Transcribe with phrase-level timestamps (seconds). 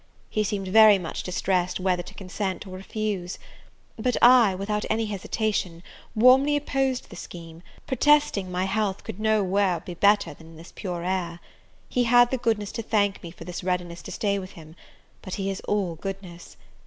[0.31, 3.37] He seemed very much distressed whether to consent or refuse;
[3.99, 5.83] but I, without any hesitation,
[6.15, 10.71] warmly opposed the scheme, protesting my health could no where be better than in this
[10.75, 11.39] pure air.
[11.87, 14.75] He had the goodness to thank me for this readiness to stay with him;
[15.21, 16.57] but he is all goodness!